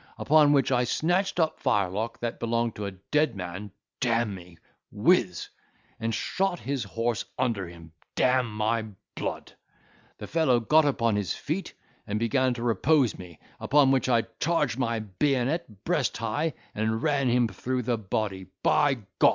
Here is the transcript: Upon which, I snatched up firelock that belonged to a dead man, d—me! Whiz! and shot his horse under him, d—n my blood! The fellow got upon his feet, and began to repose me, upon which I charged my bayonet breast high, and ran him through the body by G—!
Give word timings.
Upon 0.17 0.51
which, 0.51 0.71
I 0.71 0.83
snatched 0.83 1.39
up 1.39 1.59
firelock 1.59 2.19
that 2.21 2.39
belonged 2.39 2.73
to 2.73 2.87
a 2.87 2.91
dead 2.93 3.35
man, 3.35 3.69
d—me! 3.99 4.57
Whiz! 4.91 5.49
and 5.99 6.11
shot 6.15 6.59
his 6.61 6.83
horse 6.83 7.23
under 7.37 7.67
him, 7.67 7.91
d—n 8.15 8.47
my 8.47 8.87
blood! 9.13 9.53
The 10.17 10.25
fellow 10.25 10.59
got 10.59 10.85
upon 10.85 11.17
his 11.17 11.35
feet, 11.35 11.75
and 12.07 12.17
began 12.17 12.55
to 12.55 12.63
repose 12.63 13.19
me, 13.19 13.37
upon 13.59 13.91
which 13.91 14.09
I 14.09 14.23
charged 14.39 14.79
my 14.79 15.01
bayonet 15.01 15.83
breast 15.83 16.17
high, 16.17 16.55
and 16.73 17.03
ran 17.03 17.29
him 17.29 17.47
through 17.47 17.83
the 17.83 17.99
body 17.99 18.47
by 18.63 18.95
G—! 19.21 19.27